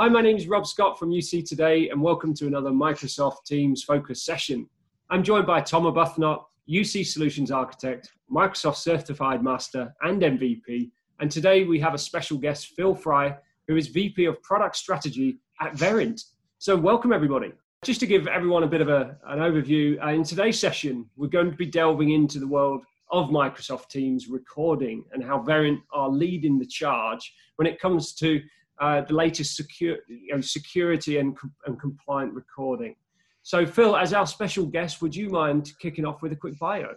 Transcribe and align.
Hi, 0.00 0.08
my 0.08 0.22
name 0.22 0.38
is 0.38 0.48
Rob 0.48 0.66
Scott 0.66 0.98
from 0.98 1.10
UC 1.10 1.46
Today, 1.46 1.90
and 1.90 2.00
welcome 2.00 2.32
to 2.32 2.46
another 2.46 2.70
Microsoft 2.70 3.44
Teams 3.44 3.82
Focus 3.82 4.22
session. 4.22 4.66
I'm 5.10 5.22
joined 5.22 5.46
by 5.46 5.60
Tom 5.60 5.82
Arbuthnot, 5.82 6.42
UC 6.66 7.06
Solutions 7.06 7.50
Architect, 7.50 8.10
Microsoft 8.32 8.76
Certified 8.76 9.44
Master, 9.44 9.94
and 10.00 10.22
MVP. 10.22 10.90
And 11.20 11.30
today 11.30 11.64
we 11.64 11.78
have 11.80 11.92
a 11.92 11.98
special 11.98 12.38
guest, 12.38 12.68
Phil 12.68 12.94
Fry, 12.94 13.36
who 13.68 13.76
is 13.76 13.88
VP 13.88 14.24
of 14.24 14.42
Product 14.42 14.74
Strategy 14.74 15.36
at 15.60 15.74
Verint. 15.74 16.24
So, 16.56 16.74
welcome 16.76 17.12
everybody. 17.12 17.52
Just 17.84 18.00
to 18.00 18.06
give 18.06 18.26
everyone 18.26 18.62
a 18.62 18.68
bit 18.68 18.80
of 18.80 18.88
a, 18.88 19.18
an 19.26 19.40
overview, 19.40 20.02
uh, 20.02 20.14
in 20.14 20.24
today's 20.24 20.58
session, 20.58 21.10
we're 21.18 21.28
going 21.28 21.50
to 21.50 21.56
be 21.58 21.66
delving 21.66 22.12
into 22.12 22.40
the 22.40 22.48
world 22.48 22.86
of 23.10 23.28
Microsoft 23.28 23.88
Teams 23.88 24.28
recording 24.28 25.04
and 25.12 25.22
how 25.22 25.40
Verint 25.42 25.82
are 25.92 26.08
leading 26.08 26.58
the 26.58 26.64
charge 26.64 27.34
when 27.56 27.66
it 27.66 27.78
comes 27.78 28.14
to 28.14 28.40
uh, 28.80 29.02
the 29.02 29.14
latest 29.14 29.56
secure, 29.56 29.98
you 30.08 30.34
know, 30.34 30.40
security 30.40 31.18
and, 31.18 31.36
and 31.66 31.78
compliant 31.80 32.34
recording. 32.34 32.96
So, 33.42 33.64
Phil, 33.66 33.96
as 33.96 34.12
our 34.12 34.26
special 34.26 34.66
guest, 34.66 35.00
would 35.02 35.14
you 35.14 35.28
mind 35.28 35.72
kicking 35.80 36.04
off 36.04 36.22
with 36.22 36.32
a 36.32 36.36
quick 36.36 36.58
bio? 36.58 36.94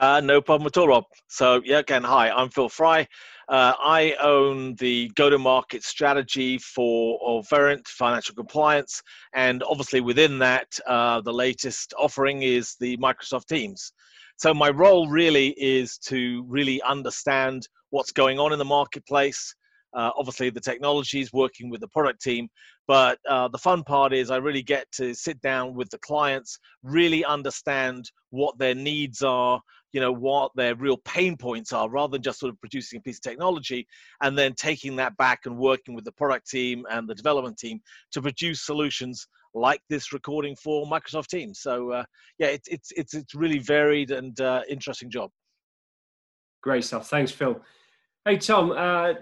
Uh, 0.00 0.20
no 0.20 0.40
problem 0.40 0.66
at 0.66 0.76
all, 0.76 0.88
Rob. 0.88 1.04
So, 1.28 1.62
yeah, 1.64 1.78
again, 1.78 2.02
hi, 2.02 2.30
I'm 2.30 2.50
Phil 2.50 2.68
Fry. 2.68 3.06
Uh, 3.48 3.74
I 3.78 4.16
own 4.20 4.74
the 4.76 5.10
go 5.14 5.30
to 5.30 5.38
market 5.38 5.84
strategy 5.84 6.58
for 6.58 7.42
Verint 7.44 7.86
Financial 7.86 8.34
Compliance. 8.34 9.02
And 9.34 9.62
obviously, 9.62 10.00
within 10.00 10.38
that, 10.40 10.66
uh, 10.86 11.20
the 11.20 11.32
latest 11.32 11.94
offering 11.98 12.42
is 12.42 12.76
the 12.80 12.96
Microsoft 12.96 13.46
Teams. 13.46 13.92
So, 14.36 14.52
my 14.52 14.70
role 14.70 15.08
really 15.08 15.54
is 15.58 15.98
to 15.98 16.44
really 16.48 16.82
understand 16.82 17.68
what's 17.90 18.10
going 18.10 18.40
on 18.40 18.52
in 18.52 18.58
the 18.58 18.64
marketplace, 18.64 19.54
uh, 19.94 20.10
obviously, 20.16 20.50
the 20.50 20.60
technology 20.60 21.20
is 21.20 21.32
working 21.32 21.70
with 21.70 21.80
the 21.80 21.88
product 21.88 22.20
team, 22.20 22.48
but 22.86 23.18
uh, 23.28 23.48
the 23.48 23.58
fun 23.58 23.82
part 23.84 24.12
is 24.12 24.30
I 24.30 24.36
really 24.36 24.62
get 24.62 24.90
to 24.92 25.14
sit 25.14 25.40
down 25.40 25.74
with 25.74 25.88
the 25.90 25.98
clients, 25.98 26.58
really 26.82 27.24
understand 27.24 28.10
what 28.30 28.58
their 28.58 28.74
needs 28.74 29.22
are, 29.22 29.60
you 29.92 30.00
know, 30.00 30.12
what 30.12 30.50
their 30.56 30.74
real 30.74 30.96
pain 31.04 31.36
points 31.36 31.72
are, 31.72 31.88
rather 31.88 32.12
than 32.12 32.22
just 32.22 32.40
sort 32.40 32.52
of 32.52 32.60
producing 32.60 32.98
a 32.98 33.02
piece 33.02 33.18
of 33.18 33.22
technology 33.22 33.86
and 34.22 34.36
then 34.36 34.52
taking 34.54 34.96
that 34.96 35.16
back 35.16 35.40
and 35.44 35.56
working 35.56 35.94
with 35.94 36.04
the 36.04 36.12
product 36.12 36.48
team 36.50 36.84
and 36.90 37.08
the 37.08 37.14
development 37.14 37.56
team 37.56 37.80
to 38.10 38.20
produce 38.20 38.66
solutions 38.66 39.28
like 39.54 39.80
this 39.88 40.12
recording 40.12 40.56
for 40.56 40.84
Microsoft 40.86 41.28
Teams. 41.28 41.60
So 41.60 41.92
uh, 41.92 42.04
yeah, 42.38 42.48
it's 42.48 42.66
it's 42.68 42.90
it's 42.96 43.14
it's 43.14 43.34
really 43.34 43.60
varied 43.60 44.10
and 44.10 44.38
uh, 44.40 44.62
interesting 44.68 45.10
job. 45.10 45.30
Great 46.62 46.84
stuff. 46.84 47.08
Thanks, 47.08 47.30
Phil. 47.30 47.60
Hey 48.24 48.38
Tom, 48.38 48.72
uh, 48.72 49.12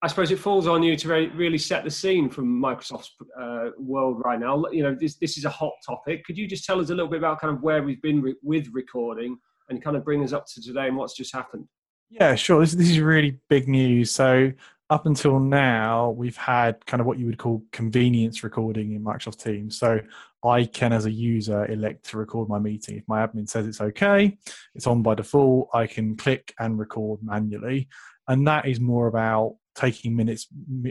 I 0.00 0.06
suppose 0.06 0.30
it 0.30 0.38
falls 0.38 0.68
on 0.68 0.82
you 0.82 0.96
to 0.96 1.30
really 1.34 1.58
set 1.58 1.82
the 1.82 1.90
scene 1.90 2.30
from 2.30 2.60
Microsoft's 2.60 3.10
uh, 3.38 3.70
world 3.78 4.22
right 4.24 4.38
now. 4.38 4.64
You 4.70 4.84
know, 4.84 4.94
this 4.94 5.16
this 5.16 5.36
is 5.36 5.44
a 5.44 5.50
hot 5.50 5.72
topic. 5.84 6.24
Could 6.24 6.38
you 6.38 6.46
just 6.46 6.64
tell 6.64 6.80
us 6.80 6.90
a 6.90 6.94
little 6.94 7.10
bit 7.10 7.18
about 7.18 7.40
kind 7.40 7.54
of 7.54 7.62
where 7.62 7.82
we've 7.82 8.00
been 8.00 8.22
re- 8.22 8.36
with 8.42 8.68
recording 8.72 9.36
and 9.68 9.82
kind 9.82 9.96
of 9.96 10.04
bring 10.04 10.22
us 10.22 10.32
up 10.32 10.46
to 10.54 10.62
today 10.62 10.86
and 10.86 10.96
what's 10.96 11.16
just 11.16 11.34
happened? 11.34 11.66
Yeah, 12.10 12.36
sure. 12.36 12.60
This 12.60 12.74
this 12.74 12.90
is 12.90 13.00
really 13.00 13.40
big 13.48 13.68
news. 13.68 14.12
So 14.12 14.52
up 14.88 15.06
until 15.06 15.40
now, 15.40 16.10
we've 16.10 16.36
had 16.36 16.84
kind 16.86 17.00
of 17.00 17.06
what 17.06 17.18
you 17.18 17.26
would 17.26 17.38
call 17.38 17.62
convenience 17.72 18.44
recording 18.44 18.92
in 18.92 19.04
Microsoft 19.04 19.42
Teams. 19.42 19.78
So 19.78 20.00
I 20.44 20.64
can, 20.64 20.92
as 20.92 21.06
a 21.06 21.10
user, 21.10 21.66
elect 21.66 22.08
to 22.10 22.18
record 22.18 22.48
my 22.48 22.60
meeting. 22.60 22.96
If 22.96 23.08
my 23.08 23.26
admin 23.26 23.48
says 23.48 23.66
it's 23.66 23.80
okay, 23.80 24.38
it's 24.76 24.86
on 24.86 25.02
by 25.02 25.16
default. 25.16 25.70
I 25.74 25.88
can 25.88 26.16
click 26.16 26.54
and 26.60 26.78
record 26.78 27.20
manually, 27.22 27.88
and 28.28 28.46
that 28.46 28.66
is 28.66 28.78
more 28.78 29.08
about 29.08 29.56
taking 29.78 30.16
minutes, 30.16 30.48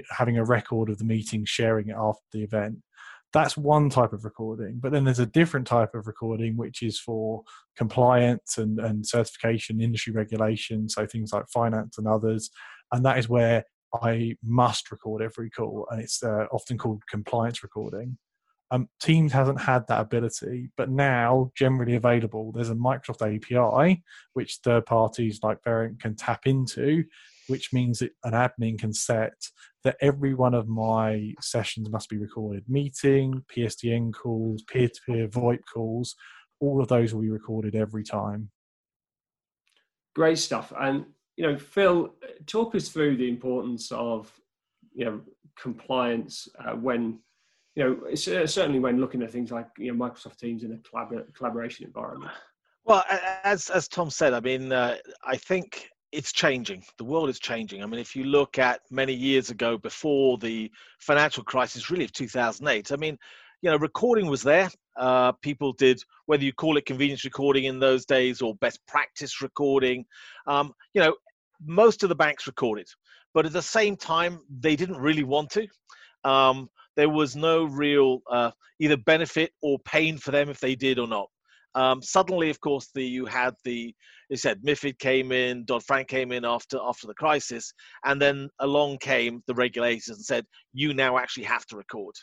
having 0.10 0.38
a 0.38 0.46
record 0.46 0.90
of 0.90 0.98
the 0.98 1.04
meeting, 1.04 1.44
sharing 1.46 1.90
it 1.90 1.96
after 1.98 2.24
the 2.32 2.44
event. 2.44 2.78
That's 3.34 3.58
one 3.58 3.90
type 3.90 4.14
of 4.14 4.24
recording. 4.24 4.80
But 4.82 4.94
then 4.94 5.04
there's 5.04 5.20
a 5.20 5.26
different 5.26 5.68
type 5.68 5.94
of 5.94 6.08
recording, 6.08 6.56
which 6.56 6.82
is 6.82 6.98
for 6.98 7.44
compliance 7.76 8.58
and, 8.58 8.80
and 8.80 9.06
certification, 9.06 9.82
industry 9.82 10.14
regulation, 10.14 10.88
so 10.88 11.06
things 11.06 11.34
like 11.34 11.50
finance 11.50 11.98
and 11.98 12.08
others. 12.08 12.50
And 12.94 13.04
that 13.06 13.18
is 13.18 13.28
where 13.28 13.66
I 13.94 14.36
must 14.44 14.92
record 14.92 15.22
every 15.22 15.50
call, 15.50 15.88
and 15.92 16.02
it's 16.02 16.24
uh, 16.24 16.46
often 16.52 16.78
called 16.78 17.04
compliance 17.10 17.64
recording. 17.64 18.18
Um, 18.70 18.90
Teams 19.02 19.32
hasn't 19.32 19.62
had 19.62 19.88
that 19.88 20.02
ability, 20.02 20.72
but 20.76 20.90
now 20.90 21.52
generally 21.56 21.96
available. 21.96 22.52
There's 22.52 22.70
a 22.70 22.76
Microsoft 22.76 23.22
API 23.22 24.04
which 24.34 24.60
third 24.64 24.86
parties 24.86 25.40
like 25.42 25.64
Verint 25.64 26.00
can 26.00 26.16
tap 26.16 26.42
into, 26.46 27.06
which 27.48 27.74
means 27.74 28.00
that 28.00 28.12
an 28.24 28.34
admin 28.34 28.80
can 28.80 28.94
set 28.94 29.34
that 29.84 29.98
every 30.02 30.34
one 30.34 30.54
of 30.54 30.68
my 30.68 31.34
sessions 31.42 31.90
must 31.90 32.10
be 32.10 32.18
recorded. 32.18 32.64
Meeting, 32.68 33.44
PSTN 33.56 34.14
calls, 34.14 34.64
peer-to-peer 34.64 35.28
VoIP 35.28 35.60
calls, 35.74 36.16
all 36.60 36.82
of 36.82 36.88
those 36.88 37.14
will 37.14 37.22
be 37.22 37.30
recorded 37.30 37.76
every 37.76 38.04
time. 38.04 38.50
Great 40.16 40.40
stuff. 40.40 40.74
And 40.78 41.06
you 41.36 41.46
know, 41.46 41.58
Phil, 41.58 42.16
talk 42.48 42.74
us 42.76 42.90
through 42.90 43.18
the 43.18 43.30
importance 43.30 43.92
of 43.92 44.32
you 44.94 45.06
know 45.06 45.22
compliance 45.60 46.48
uh, 46.66 46.74
when 46.74 47.20
you 47.76 47.84
know 47.84 48.16
certainly 48.16 48.80
when 48.80 49.00
looking 49.00 49.22
at 49.22 49.32
things 49.32 49.52
like 49.52 49.68
you 49.78 49.94
know 49.94 50.06
Microsoft 50.06 50.38
Teams 50.38 50.64
in 50.64 50.74
a 50.74 50.78
collabor- 50.78 51.34
collaboration 51.36 51.86
environment. 51.86 52.32
Well, 52.86 53.04
as 53.44 53.70
as 53.70 53.88
Tom 53.88 54.10
said, 54.10 54.34
I 54.34 54.40
mean, 54.40 54.72
uh, 54.72 54.98
I 55.24 55.38
think 55.38 55.90
it's 56.12 56.32
changing. 56.32 56.84
The 56.98 57.04
world 57.04 57.30
is 57.30 57.40
changing. 57.40 57.84
I 57.84 57.86
mean, 57.86 58.00
if 58.00 58.16
you 58.16 58.24
look 58.24 58.60
at 58.60 58.82
many 58.90 59.14
years 59.14 59.50
ago, 59.50 59.78
before 59.78 60.38
the 60.38 60.72
financial 61.00 61.44
crisis, 61.44 61.90
really 61.90 62.06
of 62.06 62.14
2008, 62.14 62.92
I 62.92 62.96
mean, 62.96 63.18
you 63.62 63.70
know, 63.70 63.78
recording 63.78 64.28
was 64.28 64.44
there. 64.44 64.70
Uh, 64.98 65.32
people 65.32 65.74
did, 65.74 66.02
whether 66.26 66.44
you 66.44 66.54
call 66.54 66.78
it 66.78 66.86
convenience 66.86 67.24
recording 67.26 67.66
in 67.66 67.80
those 67.80 68.06
days 68.06 68.42
or 68.42 68.56
best 68.56 68.80
practice 68.88 69.42
recording, 69.42 70.06
um, 70.48 70.74
you 70.94 71.02
know, 71.02 71.16
most 71.66 72.04
of 72.04 72.10
the 72.10 72.16
banks 72.16 72.48
recorded. 72.48 72.88
But 73.34 73.46
at 73.46 73.54
the 73.54 73.62
same 73.62 73.96
time, 73.96 74.40
they 74.60 74.76
didn't 74.76 74.98
really 74.98 75.24
want 75.24 75.52
to. 75.52 75.68
Um, 76.24 76.70
there 76.96 77.10
was 77.10 77.36
no 77.36 77.66
real 77.66 78.22
uh, 78.30 78.52
either 78.80 78.98
benefit 78.98 79.52
or 79.62 79.78
pain 79.80 80.18
for 80.18 80.32
them 80.32 80.50
if 80.50 80.60
they 80.60 80.76
did 80.76 81.00
or 81.00 81.08
not. 81.08 81.30
Um, 81.78 82.02
suddenly, 82.02 82.50
of 82.50 82.60
course, 82.60 82.90
the 82.96 83.06
you 83.06 83.28
had 83.28 83.54
the 83.64 83.94
you 84.30 84.36
said 84.36 84.64
MIFID 84.64 84.98
came 84.98 85.32
in, 85.32 85.64
Dodd 85.64 85.84
Frank 85.84 86.08
came 86.08 86.32
in 86.32 86.44
after 86.44 86.80
after 86.82 87.06
the 87.06 87.14
crisis, 87.14 87.72
and 88.04 88.20
then 88.20 88.50
along 88.60 88.98
came 88.98 89.44
the 89.46 89.54
regulators 89.54 90.10
and 90.10 90.26
said 90.26 90.44
you 90.74 90.96
now 90.96 91.20
actually 91.20 91.44
have 91.44 91.68
to 91.68 91.78
record. 91.78 92.16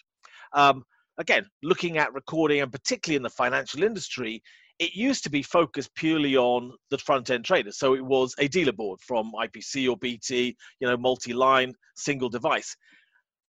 Um, 0.54 0.82
again, 1.18 1.46
looking 1.62 1.98
at 1.98 2.12
recording, 2.12 2.62
and 2.62 2.72
particularly 2.72 3.16
in 3.16 3.22
the 3.22 3.30
financial 3.30 3.84
industry, 3.84 4.42
it 4.80 4.96
used 4.96 5.22
to 5.22 5.30
be 5.30 5.44
focused 5.44 5.94
purely 5.94 6.36
on 6.36 6.72
the 6.90 6.98
front 6.98 7.30
end 7.30 7.44
traders. 7.44 7.78
So 7.78 7.94
it 7.94 8.04
was 8.04 8.34
a 8.40 8.48
dealer 8.48 8.72
board 8.72 8.98
from 9.06 9.30
IPC 9.40 9.88
or 9.88 9.96
BT, 9.96 10.56
you 10.80 10.88
know, 10.88 10.96
multi 10.96 11.32
line, 11.32 11.72
single 11.94 12.28
device 12.28 12.76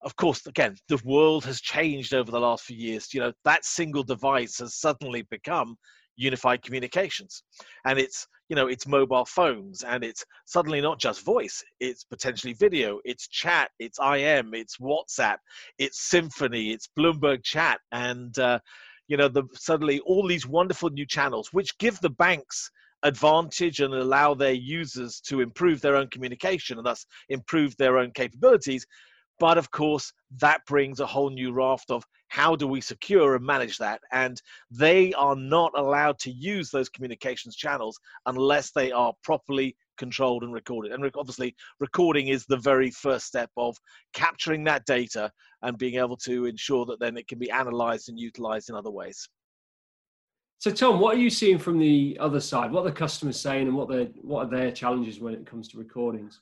of 0.02 0.16
course, 0.16 0.46
again, 0.46 0.76
the 0.88 1.02
world 1.04 1.46
has 1.46 1.62
changed 1.62 2.14
over 2.14 2.32
the 2.32 2.40
last 2.40 2.66
few 2.66 2.78
years. 2.78 3.14
You 3.14 3.22
know, 3.22 3.34
that 3.44 3.66
single 3.66 4.04
device 4.04 4.60
has 4.60 4.76
suddenly 4.76 5.24
become 5.24 5.78
unified 6.16 6.62
communications, 6.62 7.44
and 7.86 8.00
it's 8.00 8.28
you 8.50 8.56
know 8.56 8.68
it's 8.68 8.88
mobile 8.88 9.26
phones, 9.26 9.84
and 9.84 10.04
it's 10.04 10.24
suddenly 10.46 10.80
not 10.80 11.00
just 11.00 11.26
voice; 11.26 11.64
it's 11.80 12.04
potentially 12.04 12.54
video, 12.54 13.00
it's 13.04 13.28
chat, 13.28 13.72
it's 13.80 14.00
IM, 14.00 14.54
it's 14.54 14.78
WhatsApp, 14.78 15.38
it's 15.80 16.10
Symphony, 16.10 16.72
it's 16.72 16.88
Bloomberg 16.98 17.44
Chat, 17.44 17.80
and 17.92 18.38
uh, 18.38 18.60
you 19.08 19.18
know 19.18 19.28
the 19.28 19.44
suddenly 19.54 20.00
all 20.02 20.28
these 20.28 20.46
wonderful 20.46 20.90
new 20.90 21.06
channels, 21.06 21.50
which 21.52 21.78
give 21.80 22.00
the 22.02 22.10
banks 22.12 22.70
advantage 23.04 23.82
and 23.82 23.94
allow 23.94 24.34
their 24.34 24.54
users 24.54 25.20
to 25.22 25.42
improve 25.42 25.80
their 25.82 25.96
own 25.96 26.08
communication 26.08 26.78
and 26.78 26.88
thus 26.88 27.06
improve 27.30 27.76
their 27.78 28.00
own 28.00 28.10
capabilities 28.12 28.86
but 29.40 29.58
of 29.58 29.72
course, 29.72 30.14
that 30.40 30.66
brings 30.66 31.00
a 31.00 31.06
whole 31.06 31.30
new 31.30 31.52
raft 31.52 31.92
of 31.92 32.06
how 32.28 32.56
do 32.56 32.68
we 32.68 32.82
secure 32.82 33.36
and 33.36 33.46
manage 33.46 33.78
that? 33.78 34.02
And 34.12 34.42
they 34.72 35.14
are 35.14 35.36
not 35.36 35.72
allowed 35.78 36.20
to 36.20 36.32
use 36.32 36.70
those 36.70 36.90
communications 36.90 37.56
channels 37.56 38.00
unless 38.26 38.72
they 38.72 38.92
are 38.92 39.14
properly 39.24 39.76
controlled 39.98 40.44
and 40.44 40.54
recorded. 40.54 40.92
And 40.92 41.10
obviously, 41.16 41.56
recording 41.80 42.28
is 42.28 42.46
the 42.46 42.58
very 42.58 42.92
first 42.92 43.26
step 43.26 43.50
of 43.58 43.78
capturing 44.14 44.64
that 44.66 44.86
data 44.86 45.32
and 45.62 45.78
being 45.78 45.96
able 45.96 46.18
to 46.18 46.46
ensure 46.46 46.86
that 46.86 47.00
then 47.00 47.18
it 47.18 47.28
can 47.28 47.40
be 47.40 47.52
analyzed 47.52 48.10
and 48.10 48.20
utilized 48.20 48.70
in 48.70 48.76
other 48.76 48.92
ways. 48.92 49.28
So, 50.60 50.72
Tom, 50.72 51.00
what 51.00 51.16
are 51.16 51.20
you 51.20 51.30
seeing 51.30 51.60
from 51.60 51.78
the 51.78 52.18
other 52.20 52.40
side? 52.40 52.72
What 52.72 52.82
are 52.82 52.90
the 52.90 52.92
customers 52.92 53.40
saying, 53.40 53.68
and 53.68 53.76
what 53.76 53.92
are 53.92 54.06
what 54.22 54.48
are 54.48 54.50
their 54.50 54.72
challenges 54.72 55.20
when 55.20 55.34
it 55.34 55.46
comes 55.46 55.68
to 55.70 55.78
recordings? 55.78 56.42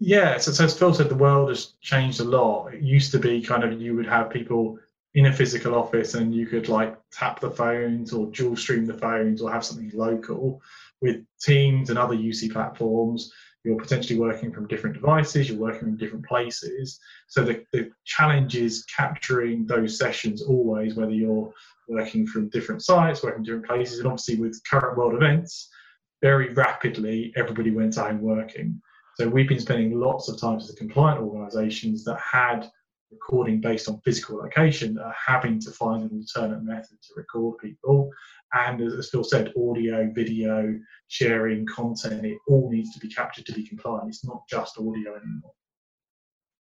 Yeah, 0.00 0.38
so, 0.38 0.52
so 0.52 0.64
as 0.64 0.78
Phil 0.78 0.94
said, 0.94 1.08
the 1.08 1.16
world 1.16 1.48
has 1.48 1.72
changed 1.80 2.20
a 2.20 2.24
lot. 2.24 2.72
It 2.72 2.82
used 2.82 3.10
to 3.12 3.18
be 3.18 3.42
kind 3.42 3.64
of 3.64 3.80
you 3.80 3.96
would 3.96 4.06
have 4.06 4.30
people 4.30 4.78
in 5.14 5.26
a 5.26 5.32
physical 5.32 5.74
office 5.74 6.14
and 6.14 6.32
you 6.32 6.46
could 6.46 6.68
like 6.68 6.96
tap 7.10 7.40
the 7.40 7.50
phones 7.50 8.12
or 8.12 8.26
dual 8.26 8.54
stream 8.54 8.86
the 8.86 8.94
phones 8.94 9.42
or 9.42 9.50
have 9.50 9.64
something 9.64 9.90
local 9.94 10.62
with 11.00 11.24
Teams 11.40 11.90
and 11.90 11.98
other 11.98 12.14
UC 12.14 12.52
platforms. 12.52 13.32
you're 13.64 13.76
potentially 13.80 14.18
working 14.18 14.52
from 14.52 14.68
different 14.68 14.94
devices, 14.94 15.48
you're 15.48 15.58
working 15.58 15.80
from 15.80 15.96
different 15.96 16.26
places. 16.26 17.00
So 17.26 17.42
the, 17.42 17.64
the 17.72 17.90
challenge 18.04 18.54
is 18.54 18.84
capturing 18.84 19.66
those 19.66 19.98
sessions 19.98 20.42
always, 20.42 20.94
whether 20.94 21.12
you're 21.12 21.52
working 21.88 22.26
from 22.26 22.50
different 22.50 22.84
sites, 22.84 23.22
working 23.22 23.42
different 23.42 23.66
places, 23.66 23.98
and 23.98 24.06
obviously 24.06 24.36
with 24.36 24.62
current 24.70 24.96
world 24.96 25.14
events, 25.14 25.68
very 26.22 26.52
rapidly 26.54 27.32
everybody 27.36 27.72
went 27.72 27.96
home 27.96 28.20
working. 28.20 28.80
So 29.18 29.28
we've 29.28 29.48
been 29.48 29.58
spending 29.58 29.98
lots 29.98 30.28
of 30.28 30.40
time 30.40 30.56
with 30.56 30.68
the 30.68 30.76
compliant 30.76 31.20
organisations 31.20 32.04
that 32.04 32.20
had 32.20 32.70
recording 33.10 33.60
based 33.60 33.88
on 33.88 34.00
physical 34.04 34.36
location 34.36 34.96
are 34.98 35.14
having 35.26 35.58
to 35.60 35.72
find 35.72 36.02
an 36.02 36.24
alternate 36.36 36.62
method 36.62 36.98
to 37.02 37.14
record 37.16 37.58
people. 37.58 38.10
And 38.52 38.80
as 38.80 39.10
Phil 39.10 39.24
said, 39.24 39.52
audio, 39.56 40.08
video, 40.14 40.78
sharing 41.08 41.66
content, 41.66 42.24
it 42.24 42.38
all 42.46 42.70
needs 42.70 42.92
to 42.92 43.00
be 43.00 43.08
captured 43.08 43.46
to 43.46 43.52
be 43.52 43.66
compliant. 43.66 44.08
It's 44.08 44.24
not 44.24 44.42
just 44.48 44.78
audio 44.78 45.16
anymore. 45.16 45.52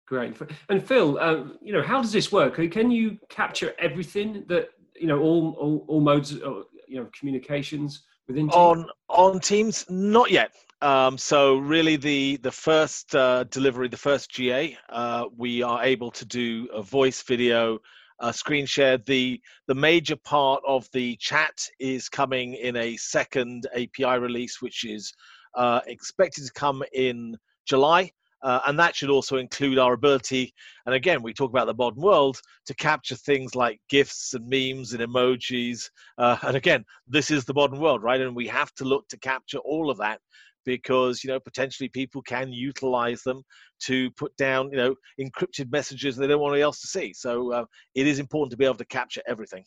Great. 0.08 0.36
And 0.70 0.84
Phil, 0.84 1.20
uh, 1.20 1.44
you 1.62 1.74
know, 1.74 1.84
how 1.84 2.02
does 2.02 2.14
this 2.14 2.32
work? 2.32 2.56
Can 2.72 2.90
you 2.90 3.20
capture 3.30 3.76
everything 3.78 4.46
that 4.48 4.70
you 4.96 5.06
know, 5.06 5.20
all 5.20 5.56
all, 5.60 5.86
all 5.88 6.02
modes, 6.02 6.34
of, 6.34 6.66
you 6.88 6.98
know, 6.98 7.08
communications 7.18 8.04
within 8.28 8.46
Teams? 8.46 8.56
on 8.56 8.90
on 9.10 9.40
Teams? 9.40 9.86
Not 9.90 10.32
yet. 10.32 10.52
Um, 10.82 11.18
so 11.18 11.58
really, 11.58 11.96
the 11.96 12.38
the 12.38 12.52
first 12.52 13.16
uh, 13.16 13.46
delivery, 13.46 13.88
the 13.88 13.98
first 13.98 14.30
GA, 14.32 14.78
uh, 14.90 15.26
we 15.36 15.64
are 15.64 15.84
able 15.84 16.12
to 16.12 16.26
do 16.26 16.68
a 16.74 16.82
voice, 16.84 17.24
video, 17.24 17.80
uh, 18.20 18.32
screen 18.32 18.66
share. 18.66 18.98
The 18.98 19.42
the 19.68 19.76
major 19.76 20.16
part 20.16 20.62
of 20.68 20.88
the 20.94 21.16
chat 21.18 21.58
is 21.80 22.10
coming 22.10 22.54
in 22.54 22.76
a 22.76 22.96
second 22.98 23.68
API 23.74 24.20
release, 24.20 24.62
which 24.62 24.84
is 24.84 25.14
uh, 25.56 25.82
expected 25.88 26.46
to 26.46 26.54
come 26.54 26.84
in 26.94 27.36
July. 27.66 28.12
Uh, 28.44 28.60
and 28.68 28.78
that 28.78 28.96
should 28.96 29.10
also 29.10 29.38
include 29.38 29.80
our 29.80 29.94
ability, 29.94 30.54
and 30.86 30.94
again, 30.94 31.24
we 31.24 31.34
talk 31.34 31.50
about 31.50 31.66
the 31.68 31.74
modern 31.74 32.02
world, 32.02 32.40
to 32.66 32.76
capture 32.76 33.16
things 33.16 33.56
like 33.56 33.80
GIFs 33.90 34.34
and 34.34 34.48
memes 34.48 34.94
and 34.94 35.02
emojis. 35.02 35.90
Uh, 36.18 36.38
and 36.44 36.56
again, 36.56 36.86
this 37.08 37.32
is 37.32 37.46
the 37.46 37.54
modern 37.54 37.80
world, 37.80 38.04
right? 38.04 38.22
And 38.22 38.36
we 38.36 38.48
have 38.48 38.74
to 38.76 38.86
look 38.86 39.08
to 39.10 39.18
capture 39.18 39.60
all 39.60 39.90
of 39.90 39.98
that 39.98 40.20
because 40.68 41.24
you 41.24 41.30
know 41.30 41.40
potentially 41.40 41.88
people 41.90 42.22
can 42.22 42.52
utilize 42.52 43.24
them 43.24 43.42
to 43.80 44.12
put 44.12 44.36
down 44.36 44.70
you 44.70 44.78
know 44.78 44.94
encrypted 45.20 45.72
messages 45.72 46.18
they 46.18 46.28
don't 46.28 46.42
want 46.42 46.52
anyone 46.52 46.66
else 46.66 46.82
to 46.82 46.88
see 46.88 47.14
so 47.14 47.54
uh, 47.54 47.66
it 47.96 48.06
is 48.06 48.20
important 48.20 48.52
to 48.52 48.58
be 48.58 48.66
able 48.66 48.76
to 48.76 48.86
capture 48.86 49.22
everything 49.28 49.64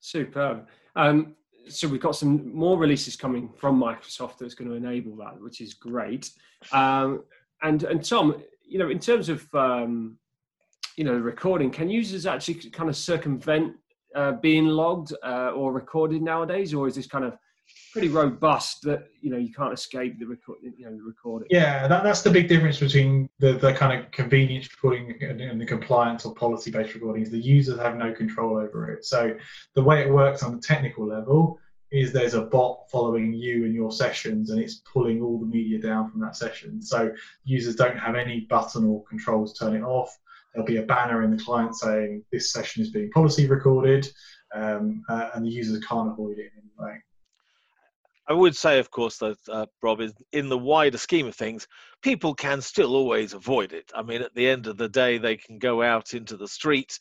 superb 0.00 0.66
um, 0.96 1.34
so 1.68 1.88
we've 1.88 2.00
got 2.00 2.16
some 2.16 2.54
more 2.54 2.78
releases 2.78 3.16
coming 3.16 3.50
from 3.56 3.80
microsoft 3.80 4.38
that's 4.38 4.54
going 4.54 4.68
to 4.68 4.76
enable 4.76 5.16
that 5.16 5.40
which 5.40 5.60
is 5.60 5.74
great. 5.74 6.30
Um, 6.72 7.24
and 7.62 7.82
and 7.84 8.04
tom 8.04 8.42
you 8.66 8.78
know 8.78 8.90
in 8.90 8.98
terms 8.98 9.28
of 9.28 9.46
um, 9.54 10.18
you 10.96 11.04
know 11.04 11.14
recording 11.14 11.70
can 11.70 11.88
users 11.88 12.26
actually 12.26 12.54
kind 12.70 12.88
of 12.88 12.96
circumvent 12.96 13.74
uh, 14.14 14.32
being 14.32 14.66
logged 14.66 15.12
uh, 15.24 15.50
or 15.50 15.72
recorded 15.72 16.22
nowadays 16.22 16.72
or 16.72 16.86
is 16.86 16.94
this 16.94 17.06
kind 17.06 17.24
of 17.24 17.36
pretty 17.94 18.08
robust 18.08 18.82
that 18.82 19.06
you 19.20 19.30
know 19.30 19.36
you 19.36 19.52
can't 19.52 19.72
escape 19.72 20.18
the 20.18 20.26
record 20.26 20.58
you 20.62 20.84
know 20.84 20.96
the 20.96 21.02
recording. 21.02 21.46
Yeah 21.48 21.86
that, 21.86 22.02
that's 22.02 22.22
the 22.22 22.30
big 22.30 22.48
difference 22.48 22.80
between 22.80 23.28
the, 23.38 23.52
the 23.52 23.72
kind 23.72 23.98
of 23.98 24.10
convenience 24.10 24.68
recording 24.72 25.16
and, 25.22 25.40
and 25.40 25.60
the 25.60 25.64
compliance 25.64 26.24
or 26.24 26.34
policy 26.34 26.72
based 26.72 26.94
recordings. 26.94 27.30
The 27.30 27.38
users 27.38 27.78
have 27.78 27.96
no 27.96 28.12
control 28.12 28.56
over 28.56 28.90
it. 28.90 29.04
So 29.04 29.36
the 29.74 29.82
way 29.82 30.00
it 30.00 30.10
works 30.10 30.42
on 30.42 30.56
the 30.56 30.60
technical 30.60 31.06
level 31.06 31.60
is 31.92 32.12
there's 32.12 32.34
a 32.34 32.42
bot 32.42 32.90
following 32.90 33.32
you 33.32 33.64
and 33.64 33.72
your 33.72 33.92
sessions 33.92 34.50
and 34.50 34.60
it's 34.60 34.82
pulling 34.92 35.22
all 35.22 35.38
the 35.38 35.46
media 35.46 35.78
down 35.78 36.10
from 36.10 36.20
that 36.22 36.34
session. 36.34 36.82
So 36.82 37.12
users 37.44 37.76
don't 37.76 37.96
have 37.96 38.16
any 38.16 38.40
button 38.50 38.84
or 38.84 39.04
controls 39.04 39.52
to 39.52 39.66
turn 39.66 39.76
it 39.76 39.84
off. 39.84 40.18
There'll 40.52 40.66
be 40.66 40.78
a 40.78 40.82
banner 40.82 41.22
in 41.22 41.30
the 41.30 41.42
client 41.42 41.76
saying 41.76 42.24
this 42.32 42.52
session 42.52 42.82
is 42.82 42.90
being 42.90 43.12
policy 43.12 43.46
recorded 43.46 44.08
um, 44.52 45.04
uh, 45.08 45.30
and 45.34 45.44
the 45.44 45.50
users 45.50 45.84
can't 45.84 46.10
avoid 46.10 46.38
it 46.38 46.50
in 46.56 46.62
any 46.62 46.72
way 46.76 47.00
I 48.28 48.32
would 48.32 48.56
say, 48.56 48.78
of 48.78 48.90
course, 48.90 49.18
that 49.18 49.36
uh, 49.50 49.66
Rob 49.82 50.00
is 50.00 50.12
in 50.32 50.48
the 50.48 50.56
wider 50.56 50.96
scheme 50.96 51.26
of 51.26 51.34
things, 51.34 51.68
people 52.04 52.34
can 52.34 52.60
still 52.60 52.94
always 52.94 53.32
avoid 53.32 53.72
it. 53.72 53.90
I 53.94 54.02
mean, 54.02 54.20
at 54.20 54.34
the 54.34 54.46
end 54.46 54.66
of 54.66 54.76
the 54.76 54.90
day, 54.90 55.16
they 55.16 55.38
can 55.38 55.58
go 55.58 55.82
out 55.82 56.12
into 56.12 56.36
the 56.36 56.46
street, 56.46 56.98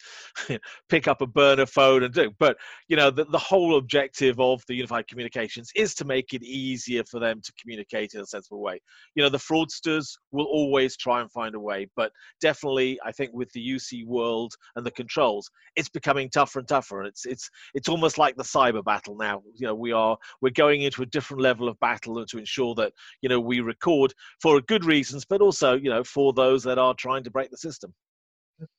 pick 0.89 1.09
up 1.09 1.21
a 1.21 1.27
burner 1.27 1.65
phone 1.65 2.03
and 2.03 2.13
do. 2.13 2.31
But, 2.39 2.55
you 2.87 2.95
know, 2.95 3.09
the, 3.09 3.25
the 3.25 3.37
whole 3.37 3.77
objective 3.77 4.39
of 4.39 4.63
the 4.67 4.75
unified 4.75 5.09
communications 5.09 5.71
is 5.75 5.93
to 5.95 6.05
make 6.05 6.33
it 6.33 6.41
easier 6.41 7.03
for 7.03 7.19
them 7.19 7.41
to 7.43 7.53
communicate 7.61 8.13
in 8.13 8.21
a 8.21 8.25
sensible 8.25 8.61
way. 8.61 8.81
You 9.15 9.23
know, 9.23 9.29
the 9.29 9.37
fraudsters 9.37 10.17
will 10.31 10.45
always 10.45 10.95
try 10.95 11.19
and 11.19 11.29
find 11.31 11.53
a 11.53 11.59
way. 11.59 11.89
But 11.97 12.13
definitely, 12.39 12.97
I 13.05 13.11
think 13.11 13.31
with 13.33 13.51
the 13.51 13.75
UC 13.75 14.05
world 14.05 14.53
and 14.77 14.85
the 14.85 14.91
controls, 14.91 15.49
it's 15.75 15.89
becoming 15.89 16.29
tougher 16.29 16.59
and 16.59 16.67
tougher. 16.67 17.03
It's, 17.03 17.25
it's, 17.25 17.49
it's 17.73 17.89
almost 17.89 18.17
like 18.17 18.37
the 18.37 18.43
cyber 18.43 18.83
battle 18.83 19.17
now. 19.17 19.41
You 19.53 19.67
know, 19.67 19.75
we 19.75 19.91
are, 19.91 20.17
we're 20.41 20.51
going 20.51 20.83
into 20.83 21.01
a 21.01 21.07
different 21.13 21.41
level 21.41 21.69
of 21.69 21.79
battle 21.79 22.17
and 22.17 22.27
to 22.27 22.37
ensure 22.37 22.75
that, 22.75 22.91
you 23.21 23.29
know, 23.29 23.39
we 23.39 23.61
record 23.61 24.13
for 24.41 24.59
good 24.59 24.83
reasons, 24.83 25.23
but 25.23 25.41
also, 25.41 25.75
you 25.75 25.89
know, 25.89 26.03
for 26.03 26.33
those 26.33 26.63
that 26.63 26.77
are 26.77 26.93
trying 26.93 27.23
to 27.23 27.31
break 27.31 27.49
the 27.51 27.57
system. 27.57 27.93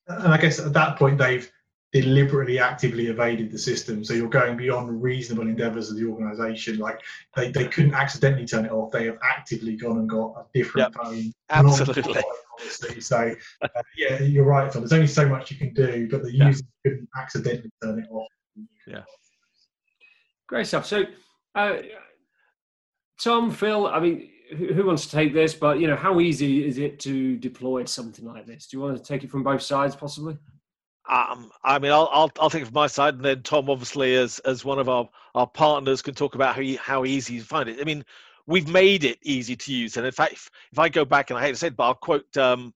And 0.08 0.32
I 0.32 0.36
guess 0.36 0.58
at 0.58 0.74
that 0.74 0.98
point, 0.98 1.18
they've 1.18 1.50
deliberately 1.94 2.58
actively 2.58 3.06
evaded 3.06 3.52
the 3.52 3.58
system. 3.58 4.04
So 4.04 4.14
you're 4.14 4.28
going 4.28 4.56
beyond 4.56 5.00
reasonable 5.00 5.46
endeavours 5.46 5.90
of 5.90 5.96
the 5.96 6.06
organisation. 6.06 6.78
Like 6.78 7.00
they, 7.36 7.52
they 7.52 7.68
couldn't 7.68 7.94
accidentally 7.94 8.46
turn 8.46 8.64
it 8.64 8.72
off. 8.72 8.90
They 8.90 9.06
have 9.06 9.18
actively 9.22 9.76
gone 9.76 9.98
and 9.98 10.08
got 10.08 10.34
a 10.36 10.44
different 10.52 10.92
yep. 10.92 11.02
phone. 11.02 11.32
Absolutely. 11.50 12.20
So 13.00 13.34
uh, 13.62 13.68
yeah, 13.96 14.20
you're 14.20 14.44
right, 14.44 14.72
Phil. 14.72 14.80
There's 14.80 14.92
only 14.92 15.08
so 15.08 15.28
much 15.28 15.50
you 15.50 15.56
can 15.56 15.74
do, 15.74 16.06
but 16.08 16.22
the 16.22 16.32
yeah. 16.32 16.46
user 16.46 16.62
couldn't 16.84 17.08
accidentally 17.16 17.68
turn 17.82 17.98
it 17.98 18.06
off. 18.12 18.28
Yeah. 18.86 19.02
Great 20.46 20.68
stuff. 20.68 20.86
So, 20.86 21.02
uh, 21.56 21.78
Tom, 23.20 23.50
Phil, 23.50 23.86
I 23.86 24.00
mean, 24.00 24.30
who 24.56 24.86
wants 24.86 25.06
to 25.06 25.10
take 25.10 25.32
this? 25.32 25.54
But 25.54 25.80
you 25.80 25.86
know, 25.86 25.96
how 25.96 26.20
easy 26.20 26.66
is 26.66 26.78
it 26.78 26.98
to 27.00 27.36
deploy 27.36 27.84
something 27.84 28.24
like 28.24 28.46
this? 28.46 28.66
Do 28.66 28.76
you 28.76 28.82
want 28.82 28.96
to 28.96 29.02
take 29.02 29.24
it 29.24 29.30
from 29.30 29.42
both 29.42 29.62
sides, 29.62 29.96
possibly? 29.96 30.36
Um, 31.08 31.50
I 31.62 31.78
mean, 31.78 31.92
I'll, 31.92 32.08
I'll 32.12 32.32
I'll 32.40 32.50
take 32.50 32.62
it 32.62 32.66
from 32.66 32.74
my 32.74 32.86
side, 32.86 33.14
and 33.14 33.24
then 33.24 33.42
Tom, 33.42 33.68
obviously, 33.68 34.16
as 34.16 34.38
as 34.40 34.64
one 34.64 34.78
of 34.78 34.88
our 34.88 35.08
our 35.34 35.46
partners, 35.46 36.02
can 36.02 36.14
talk 36.14 36.34
about 36.34 36.56
how 36.56 36.62
how 36.80 37.04
easy 37.04 37.38
to 37.38 37.44
find 37.44 37.68
it. 37.68 37.80
I 37.80 37.84
mean, 37.84 38.04
we've 38.46 38.68
made 38.68 39.04
it 39.04 39.18
easy 39.22 39.54
to 39.56 39.72
use, 39.72 39.96
and 39.96 40.06
in 40.06 40.12
fact, 40.12 40.32
if, 40.32 40.50
if 40.72 40.78
I 40.78 40.88
go 40.88 41.04
back 41.04 41.30
and 41.30 41.38
I 41.38 41.42
hate 41.42 41.50
to 41.50 41.56
say 41.56 41.66
it, 41.68 41.76
but 41.76 41.84
I'll 41.84 41.94
quote 41.94 42.36
um, 42.36 42.72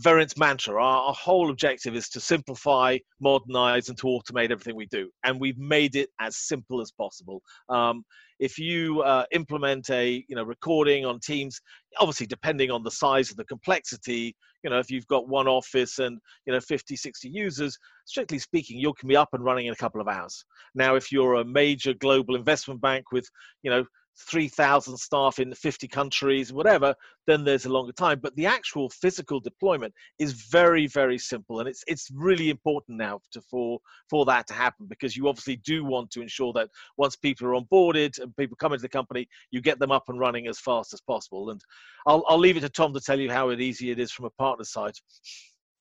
Verint's 0.00 0.38
mantra. 0.38 0.82
Our, 0.82 1.02
our, 1.02 1.14
whole 1.14 1.50
objective 1.50 1.94
is 1.94 2.08
to 2.10 2.20
simplify, 2.20 2.96
modernize, 3.20 3.88
and 3.88 3.98
to 3.98 4.06
automate 4.06 4.50
everything 4.50 4.74
we 4.74 4.86
do, 4.86 5.10
and 5.24 5.38
we've 5.38 5.58
made 5.58 5.94
it 5.94 6.08
as 6.20 6.36
simple 6.36 6.80
as 6.80 6.90
possible. 6.90 7.42
Um, 7.68 8.04
if 8.38 8.58
you 8.58 9.02
uh, 9.02 9.24
implement 9.32 9.90
a 9.90 10.24
you 10.26 10.34
know 10.36 10.42
recording 10.42 11.04
on 11.04 11.20
Teams, 11.20 11.60
obviously 11.98 12.26
depending 12.26 12.70
on 12.70 12.82
the 12.82 12.90
size 12.90 13.30
of 13.30 13.36
the 13.36 13.44
complexity, 13.44 14.34
you 14.64 14.70
know 14.70 14.78
if 14.78 14.90
you've 14.90 15.06
got 15.06 15.28
one 15.28 15.46
office 15.46 15.98
and 15.98 16.18
you 16.46 16.52
know 16.54 16.60
50, 16.60 16.96
60 16.96 17.28
users, 17.28 17.78
strictly 18.06 18.38
speaking, 18.38 18.78
you 18.78 18.94
can 18.98 19.08
be 19.08 19.16
up 19.16 19.28
and 19.34 19.44
running 19.44 19.66
in 19.66 19.74
a 19.74 19.76
couple 19.76 20.00
of 20.00 20.08
hours. 20.08 20.44
Now, 20.74 20.94
if 20.94 21.12
you're 21.12 21.34
a 21.34 21.44
major 21.44 21.92
global 21.92 22.36
investment 22.36 22.80
bank 22.80 23.12
with 23.12 23.28
you 23.62 23.70
know 23.70 23.84
3,000 24.28 24.96
staff 24.96 25.38
in 25.38 25.54
50 25.54 25.88
countries, 25.88 26.52
whatever, 26.52 26.94
then 27.26 27.44
there's 27.44 27.66
a 27.66 27.70
longer 27.70 27.92
time. 27.92 28.20
But 28.20 28.34
the 28.36 28.46
actual 28.46 28.90
physical 28.90 29.40
deployment 29.40 29.94
is 30.18 30.32
very, 30.32 30.86
very 30.86 31.18
simple, 31.18 31.60
and 31.60 31.68
it's 31.68 31.82
it's 31.86 32.10
really 32.14 32.50
important 32.50 32.98
now 32.98 33.20
to, 33.32 33.40
for 33.42 33.78
for 34.08 34.24
that 34.26 34.46
to 34.48 34.54
happen 34.54 34.86
because 34.86 35.16
you 35.16 35.28
obviously 35.28 35.56
do 35.56 35.84
want 35.84 36.10
to 36.12 36.22
ensure 36.22 36.52
that 36.54 36.68
once 36.96 37.16
people 37.16 37.46
are 37.46 37.60
onboarded 37.60 38.18
and 38.20 38.36
people 38.36 38.56
come 38.56 38.72
into 38.72 38.82
the 38.82 38.88
company, 38.88 39.28
you 39.50 39.60
get 39.60 39.78
them 39.78 39.92
up 39.92 40.08
and 40.08 40.18
running 40.18 40.46
as 40.46 40.58
fast 40.58 40.92
as 40.92 41.00
possible. 41.00 41.50
And 41.50 41.60
I'll 42.06 42.24
I'll 42.28 42.38
leave 42.38 42.56
it 42.56 42.60
to 42.60 42.68
Tom 42.68 42.92
to 42.94 43.00
tell 43.00 43.18
you 43.18 43.30
how 43.30 43.50
easy 43.50 43.90
it 43.90 43.98
is 43.98 44.12
from 44.12 44.26
a 44.26 44.30
partner 44.30 44.64
side. 44.64 44.94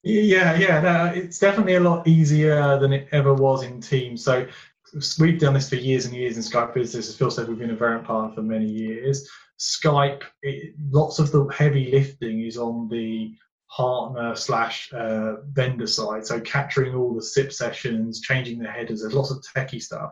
Yeah, 0.03 0.57
yeah, 0.57 0.79
no, 0.79 1.05
it's 1.13 1.39
definitely 1.39 1.75
a 1.75 1.81
lot 1.81 2.07
easier 2.07 2.79
than 2.79 2.93
it 2.93 3.09
ever 3.11 3.33
was 3.33 3.63
in 3.63 3.81
Teams. 3.81 4.23
So 4.23 4.47
we've 5.19 5.39
done 5.39 5.53
this 5.53 5.69
for 5.69 5.75
years 5.75 6.05
and 6.05 6.15
years 6.15 6.37
in 6.37 6.43
Skype 6.43 6.73
Business. 6.73 7.09
As 7.09 7.15
Phil 7.15 7.31
said, 7.31 7.47
we've 7.47 7.59
been 7.59 7.71
a 7.71 7.75
Verint 7.75 8.05
partner 8.05 8.33
for 8.33 8.41
many 8.41 8.65
years. 8.65 9.27
Skype, 9.59 10.23
it, 10.41 10.73
lots 10.91 11.19
of 11.19 11.31
the 11.31 11.45
heavy 11.47 11.91
lifting 11.91 12.41
is 12.41 12.57
on 12.57 12.87
the 12.89 13.35
partner 13.69 14.35
slash 14.35 14.91
uh, 14.93 15.35
vendor 15.51 15.87
side. 15.87 16.25
So 16.25 16.39
capturing 16.39 16.95
all 16.95 17.13
the 17.13 17.21
SIP 17.21 17.51
sessions, 17.51 18.21
changing 18.21 18.59
the 18.59 18.69
headers. 18.69 19.01
There's 19.01 19.13
lots 19.13 19.31
of 19.31 19.43
techie 19.55 19.81
stuff. 19.81 20.11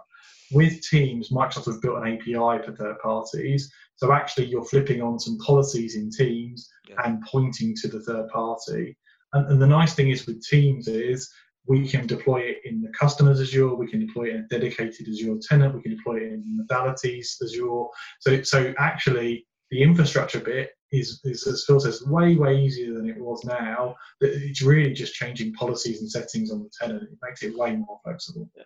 With 0.52 0.82
Teams, 0.82 1.30
Microsoft 1.30 1.66
has 1.66 1.80
built 1.80 1.98
an 1.98 2.14
API 2.14 2.64
for 2.64 2.76
third 2.78 3.00
parties. 3.00 3.72
So 3.96 4.14
actually, 4.14 4.46
you're 4.46 4.64
flipping 4.64 5.02
on 5.02 5.20
some 5.20 5.38
policies 5.40 5.96
in 5.96 6.10
Teams 6.10 6.70
yeah. 6.88 6.96
and 7.04 7.22
pointing 7.24 7.76
to 7.78 7.88
the 7.88 8.00
third 8.02 8.30
party. 8.30 8.96
And, 9.34 9.52
and 9.52 9.62
the 9.62 9.68
nice 9.68 9.94
thing 9.94 10.10
is 10.10 10.26
with 10.26 10.46
Teams 10.46 10.88
is 10.88 11.30
we 11.68 11.88
can 11.88 12.08
deploy 12.08 12.40
it 12.40 12.58
in 12.66 12.82
the 12.82 12.90
customer's 12.90 13.42
Azure, 13.42 13.76
we 13.76 13.88
can 13.88 14.06
deploy 14.06 14.26
it 14.26 14.36
in 14.36 14.42
a 14.42 14.48
dedicated 14.48 15.08
Azure 15.08 15.38
tenant, 15.42 15.76
we 15.76 15.82
can 15.82 15.96
deploy 15.96 16.18
it 16.18 16.34
in 16.34 16.66
Modality's 16.70 17.38
Azure. 17.44 17.86
So, 18.20 18.42
so 18.44 18.74
actually, 18.78 19.46
the 19.72 19.84
infrastructure 19.84 20.40
bit 20.40 20.72
is, 20.92 21.20
is, 21.26 21.46
as 21.46 21.66
Phil 21.68 21.80
says, 21.80 22.06
way, 22.06 22.36
way 22.36 22.58
easier 22.58 22.94
than 22.94 23.10
it 23.10 23.20
was 23.20 23.44
now. 23.44 23.96
It's 24.22 24.62
really 24.62 24.94
just 24.94 25.14
changing 25.14 25.54
policies 25.54 26.00
and 26.00 26.10
settings 26.10 26.52
on 26.52 26.64
the 26.64 26.70
tenant. 26.80 27.04
It 27.04 27.18
makes 27.22 27.44
it 27.44 27.58
way 27.58 27.76
more 27.76 28.00
flexible. 28.04 28.50
Yeah 28.56 28.64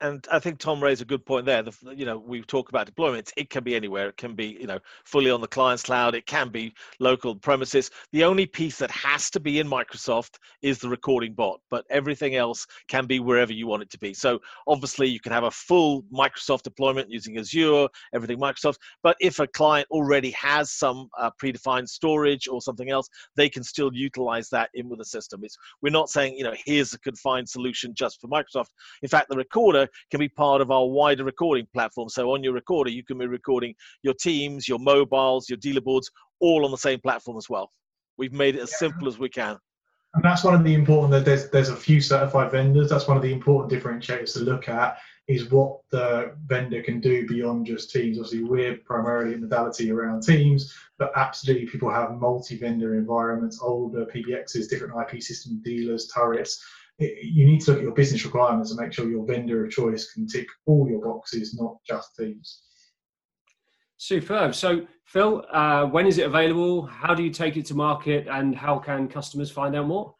and 0.00 0.26
I 0.32 0.38
think 0.38 0.58
Tom 0.58 0.82
raised 0.82 1.02
a 1.02 1.04
good 1.04 1.24
point 1.26 1.44
there. 1.44 1.62
The, 1.62 1.72
you 1.94 2.06
know, 2.06 2.18
we 2.18 2.42
talk 2.42 2.70
about 2.70 2.90
deployments. 2.92 3.32
It 3.36 3.50
can 3.50 3.62
be 3.62 3.74
anywhere. 3.74 4.08
It 4.08 4.16
can 4.16 4.34
be, 4.34 4.56
you 4.58 4.66
know, 4.66 4.78
fully 5.04 5.30
on 5.30 5.40
the 5.40 5.48
client's 5.48 5.82
cloud. 5.82 6.14
It 6.14 6.26
can 6.26 6.48
be 6.48 6.72
local 6.98 7.34
premises. 7.34 7.90
The 8.12 8.24
only 8.24 8.46
piece 8.46 8.78
that 8.78 8.90
has 8.90 9.30
to 9.30 9.40
be 9.40 9.58
in 9.58 9.68
Microsoft 9.68 10.36
is 10.62 10.78
the 10.78 10.88
recording 10.88 11.34
bot, 11.34 11.60
but 11.70 11.84
everything 11.90 12.36
else 12.36 12.66
can 12.88 13.06
be 13.06 13.20
wherever 13.20 13.52
you 13.52 13.66
want 13.66 13.82
it 13.82 13.90
to 13.90 13.98
be. 13.98 14.14
So 14.14 14.40
obviously, 14.66 15.08
you 15.08 15.20
can 15.20 15.32
have 15.32 15.44
a 15.44 15.50
full 15.50 16.02
Microsoft 16.12 16.62
deployment 16.62 17.10
using 17.10 17.36
Azure, 17.38 17.88
everything 18.14 18.38
Microsoft. 18.38 18.76
But 19.02 19.16
if 19.20 19.40
a 19.40 19.46
client 19.46 19.86
already 19.90 20.30
has 20.30 20.70
some 20.70 21.08
uh, 21.18 21.30
predefined 21.42 21.88
storage 21.88 22.48
or 22.48 22.62
something 22.62 22.90
else, 22.90 23.08
they 23.36 23.50
can 23.50 23.62
still 23.62 23.90
utilize 23.92 24.48
that 24.50 24.70
in 24.72 24.88
with 24.88 25.00
the 25.00 25.04
system. 25.04 25.44
It's 25.44 25.56
we're 25.82 25.90
not 25.90 26.08
saying, 26.08 26.34
you 26.36 26.44
know, 26.44 26.54
here's 26.64 26.94
a 26.94 26.98
confined 26.98 27.48
solution 27.48 27.92
just 27.94 28.20
for 28.20 28.28
Microsoft. 28.28 28.68
In 29.02 29.08
fact, 29.08 29.28
the 29.28 29.36
record 29.36 29.65
recorder 29.66 29.90
can 30.10 30.20
be 30.20 30.28
part 30.28 30.60
of 30.60 30.70
our 30.70 30.86
wider 30.86 31.24
recording 31.24 31.66
platform. 31.72 32.08
So 32.08 32.32
on 32.32 32.42
your 32.42 32.52
recorder, 32.52 32.90
you 32.90 33.04
can 33.04 33.18
be 33.18 33.26
recording 33.26 33.74
your 34.02 34.14
teams, 34.14 34.68
your 34.68 34.78
mobiles, 34.78 35.48
your 35.48 35.58
dealer 35.58 35.80
boards, 35.80 36.10
all 36.40 36.64
on 36.64 36.70
the 36.70 36.76
same 36.76 37.00
platform 37.00 37.36
as 37.36 37.48
well. 37.48 37.70
We've 38.18 38.32
made 38.32 38.56
it 38.56 38.62
as 38.62 38.78
simple 38.78 39.08
as 39.08 39.18
we 39.18 39.28
can. 39.28 39.58
And 40.14 40.24
that's 40.24 40.44
one 40.44 40.54
of 40.54 40.64
the 40.64 40.72
important 40.72 41.10
that 41.12 41.24
there's 41.26 41.50
there's 41.50 41.68
a 41.68 41.76
few 41.76 42.00
certified 42.00 42.50
vendors. 42.50 42.88
That's 42.88 43.06
one 43.06 43.18
of 43.18 43.22
the 43.22 43.32
important 43.32 43.70
differentiators 43.70 44.32
to 44.34 44.40
look 44.40 44.68
at 44.68 44.96
is 45.28 45.50
what 45.50 45.80
the 45.90 46.34
vendor 46.46 46.82
can 46.82 47.00
do 47.00 47.26
beyond 47.26 47.66
just 47.66 47.90
teams. 47.90 48.16
Obviously, 48.16 48.44
we're 48.44 48.76
primarily 48.76 49.34
a 49.34 49.38
modality 49.38 49.90
around 49.90 50.22
teams, 50.22 50.72
but 50.98 51.10
absolutely 51.16 51.66
people 51.66 51.90
have 51.90 52.12
multi-vendor 52.12 52.94
environments, 52.94 53.60
older 53.60 54.06
PBXs, 54.06 54.70
different 54.70 54.94
IP 54.96 55.20
system 55.20 55.60
dealers, 55.62 56.06
turrets 56.06 56.64
you 56.98 57.44
need 57.44 57.60
to 57.60 57.70
look 57.70 57.78
at 57.78 57.82
your 57.84 57.92
business 57.92 58.24
requirements 58.24 58.70
and 58.70 58.80
make 58.80 58.92
sure 58.92 59.08
your 59.08 59.26
vendor 59.26 59.64
of 59.64 59.70
choice 59.70 60.12
can 60.12 60.26
tick 60.26 60.46
all 60.66 60.88
your 60.88 61.04
boxes, 61.04 61.54
not 61.54 61.76
just 61.86 62.16
these. 62.18 62.62
Superb. 63.98 64.54
So, 64.54 64.86
Phil, 65.04 65.44
uh, 65.52 65.86
when 65.86 66.06
is 66.06 66.18
it 66.18 66.26
available? 66.26 66.86
How 66.86 67.14
do 67.14 67.22
you 67.22 67.30
take 67.30 67.56
it 67.56 67.66
to 67.66 67.74
market, 67.74 68.26
and 68.30 68.54
how 68.54 68.78
can 68.78 69.08
customers 69.08 69.50
find 69.50 69.74
out 69.76 69.86
more? 69.86 70.14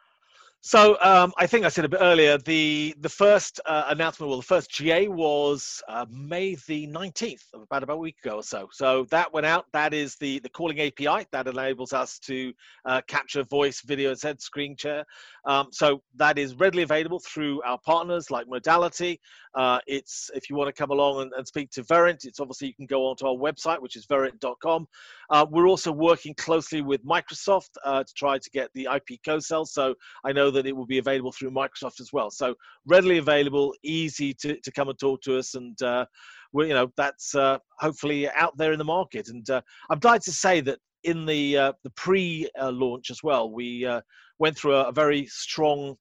So 0.63 0.97
um, 1.01 1.33
I 1.39 1.47
think 1.47 1.65
I 1.65 1.69
said 1.69 1.85
a 1.85 1.89
bit 1.89 2.01
earlier 2.03 2.39
the 2.39 2.93
the 2.99 3.09
first 3.09 3.61
uh, 3.67 3.85
announcement, 3.89 4.29
well, 4.31 4.39
the 4.39 4.47
first 4.47 4.69
GA 4.71 5.07
was 5.07 5.81
uh, 5.89 6.07
May 6.11 6.57
the 6.67 6.89
nineteenth, 6.89 7.45
about 7.55 7.85
about 7.85 7.95
a 7.95 7.99
week 7.99 8.17
ago 8.25 8.37
or 8.37 8.43
so. 8.43 8.69
So 8.73 9.07
that 9.11 9.33
went 9.33 9.47
out. 9.47 9.67
That 9.73 9.95
is 9.95 10.17
the 10.17 10.41
the 10.41 10.49
calling 10.49 10.81
API 10.81 11.27
that 11.31 11.47
enables 11.47 11.93
us 11.93 12.19
to 12.21 12.53
uh, 12.85 13.01
capture 13.07 13.45
voice, 13.45 13.81
video, 13.83 14.15
and 14.25 14.41
screen 14.41 14.77
share. 14.77 15.05
Um, 15.45 15.69
so 15.71 16.03
that 16.17 16.37
is 16.37 16.57
readily 16.57 16.83
available 16.83 17.21
through 17.21 17.63
our 17.63 17.79
partners 17.85 18.31
like 18.33 18.49
Modality. 18.49 19.21
Uh, 19.57 19.79
it's 19.87 20.31
if 20.35 20.51
you 20.51 20.57
want 20.57 20.69
to 20.69 20.73
come 20.73 20.91
along 20.91 21.23
and, 21.23 21.33
and, 21.35 21.47
speak 21.47 21.71
to 21.71 21.83
Verint, 21.85 22.27
it's 22.27 22.41
obviously 22.41 22.69
you 22.69 22.75
can 22.75 22.85
go 22.85 23.07
onto 23.07 23.27
our 23.27 23.35
website, 23.35 23.81
which 23.81 23.97
is 23.97 24.07
verint.com. 24.07 24.87
Uh, 25.31 25.47
we're 25.51 25.67
also 25.67 25.91
working 25.91 26.35
closely 26.35 26.83
with 26.83 27.03
Microsoft 27.07 27.71
uh, 27.85 28.05
to 28.05 28.15
try 28.15 28.37
to 28.37 28.51
get 28.51 28.71
the 28.75 28.87
IP 28.95 29.19
co-sell. 29.25 29.65
So 29.65 29.95
I 30.25 30.33
know 30.33 30.46
that 30.51 30.67
it 30.67 30.77
will 30.77 30.87
be 30.87 30.99
available 30.99 31.33
through 31.33 31.51
Microsoft 31.51 32.01
as 32.01 32.11
well. 32.13 32.31
So 32.31 32.55
readily 32.87 33.19
available, 33.19 33.75
easy 33.83 34.35
to, 34.35 34.59
to 34.61 34.73
come 34.73 34.89
and 34.89 34.99
talk 34.99 35.23
to 35.23 35.39
us, 35.39 35.55
and 35.55 35.81
uh, 35.83 36.07
we 36.53 36.69
you 36.69 36.75
know 36.75 36.89
that's 36.97 37.35
uh, 37.35 37.59
hopefully 37.79 38.29
out 38.31 38.57
there 38.57 38.73
in 38.73 38.79
the 38.79 38.85
market. 38.85 39.29
And 39.29 39.49
uh, 39.51 39.61
I'm 39.91 39.99
glad 39.99 40.23
to 40.23 40.33
say 40.33 40.61
that 40.63 40.79
in 41.05 41.27
the 41.27 41.57
uh, 41.57 41.73
the 41.85 41.91
pre-launch 41.91 43.11
as 43.11 43.23
well, 43.23 43.51
we 43.51 43.85
uh, 43.85 44.01
went 44.39 44.57
through 44.57 44.75
a, 44.75 44.85
a 44.85 44.93
very 44.93 45.27
strong 45.27 45.97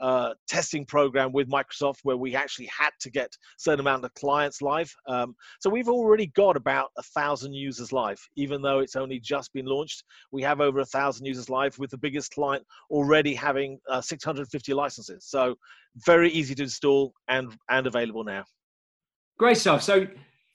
uh, 0.00 0.34
testing 0.48 0.84
program 0.84 1.32
with 1.32 1.48
Microsoft 1.48 1.98
where 2.02 2.16
we 2.16 2.34
actually 2.34 2.66
had 2.66 2.90
to 3.00 3.10
get 3.10 3.30
certain 3.58 3.80
amount 3.80 4.04
of 4.04 4.12
clients 4.14 4.62
live. 4.62 4.92
Um, 5.06 5.34
so 5.60 5.70
we've 5.70 5.88
already 5.88 6.26
got 6.28 6.56
about 6.56 6.90
a 6.98 7.02
thousand 7.02 7.54
users 7.54 7.92
live, 7.92 8.18
even 8.36 8.62
though 8.62 8.80
it's 8.80 8.96
only 8.96 9.20
just 9.20 9.52
been 9.52 9.66
launched. 9.66 10.04
We 10.32 10.42
have 10.42 10.60
over 10.60 10.80
a 10.80 10.86
thousand 10.86 11.26
users 11.26 11.50
live 11.50 11.78
with 11.78 11.90
the 11.90 11.98
biggest 11.98 12.32
client 12.32 12.64
already 12.90 13.34
having 13.34 13.78
uh, 13.88 14.00
650 14.00 14.74
licenses. 14.74 15.26
So 15.26 15.54
very 16.06 16.30
easy 16.30 16.54
to 16.54 16.62
install 16.62 17.12
and, 17.28 17.56
and 17.68 17.86
available 17.86 18.24
now. 18.24 18.44
Great 19.38 19.56
stuff. 19.56 19.82
So 19.82 20.06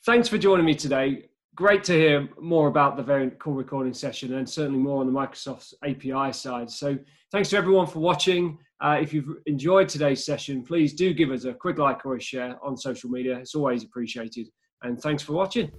thanks 0.05 0.27
for 0.27 0.37
joining 0.37 0.65
me 0.65 0.75
today. 0.75 1.29
Great 1.55 1.83
to 1.85 1.93
hear 1.93 2.29
more 2.39 2.67
about 2.67 2.97
the 2.97 3.03
Verint 3.03 3.39
call 3.39 3.53
recording 3.53 3.93
session 3.93 4.33
and 4.33 4.49
certainly 4.49 4.79
more 4.79 5.01
on 5.01 5.11
the 5.11 5.17
Microsoft's 5.17 5.73
API 5.83 6.33
side. 6.33 6.69
So 6.69 6.97
thanks 7.31 7.49
to 7.49 7.57
everyone 7.57 7.87
for 7.87 7.99
watching. 7.99 8.59
Uh, 8.83 8.97
if 9.01 9.13
you've 9.13 9.37
enjoyed 9.45 9.87
today's 9.87 10.25
session, 10.25 10.63
please 10.63 10.93
do 10.93 11.13
give 11.13 11.31
us 11.31 11.45
a 11.45 11.53
quick 11.53 11.77
like 11.77 12.05
or 12.05 12.15
a 12.15 12.21
share 12.21 12.57
on 12.63 12.75
social 12.75 13.09
media. 13.09 13.37
It's 13.37 13.55
always 13.55 13.83
appreciated. 13.83 14.47
And 14.83 14.99
thanks 14.99 15.23
for 15.23 15.33
watching. 15.33 15.71